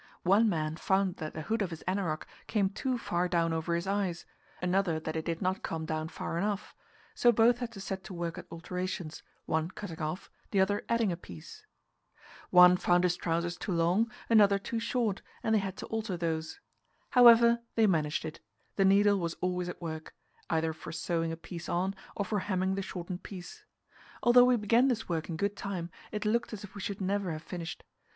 One 0.23 0.49
man 0.49 0.77
found 0.77 1.17
that 1.17 1.35
the 1.35 1.43
hood 1.43 1.61
of 1.61 1.69
his 1.69 1.83
anorak 1.87 2.25
came 2.47 2.71
too 2.71 2.97
far 2.97 3.27
down 3.27 3.53
over 3.53 3.75
his 3.75 3.85
eyes, 3.85 4.25
another 4.59 4.99
that 4.99 5.15
it 5.15 5.25
did 5.25 5.43
not 5.43 5.61
come 5.61 5.85
down 5.85 6.07
far 6.07 6.39
enough; 6.39 6.73
so 7.13 7.31
both 7.31 7.59
had 7.59 7.71
to 7.73 7.79
set 7.79 8.03
to 8.05 8.13
work 8.15 8.39
at 8.39 8.47
alterations, 8.51 9.21
one 9.45 9.69
cutting 9.69 10.01
off, 10.01 10.31
the 10.49 10.59
other 10.59 10.83
adding 10.89 11.11
a 11.11 11.15
piece. 11.15 11.67
One 12.49 12.77
found 12.77 13.03
his 13.03 13.15
trousers 13.15 13.57
too 13.57 13.73
long, 13.73 14.09
another 14.27 14.57
too 14.57 14.79
short, 14.79 15.21
and 15.43 15.53
they 15.53 15.59
had 15.59 15.77
to 15.77 15.85
alter 15.85 16.17
those. 16.17 16.59
However, 17.11 17.59
they 17.75 17.85
managed 17.85 18.25
it; 18.25 18.39
the 18.77 18.85
needle 18.85 19.19
was 19.19 19.35
always 19.35 19.69
at 19.69 19.83
work, 19.83 20.15
either 20.49 20.73
for 20.73 20.91
sewing 20.91 21.31
a 21.31 21.37
piece 21.37 21.69
on, 21.69 21.93
or 22.15 22.25
for 22.25 22.39
hemming 22.39 22.73
the 22.73 22.81
shortened 22.81 23.21
piece. 23.21 23.65
Although 24.23 24.45
we 24.45 24.55
began 24.57 24.87
this 24.87 25.07
work 25.07 25.29
in 25.29 25.37
good 25.37 25.55
time, 25.55 25.91
it 26.11 26.25
looked 26.25 26.53
as 26.53 26.63
if 26.63 26.73
we 26.73 26.81
should 26.81 27.01
never 27.01 27.31
have 27.33 27.43
finished. 27.43 27.83